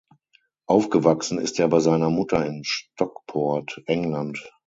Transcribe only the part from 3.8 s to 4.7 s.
England.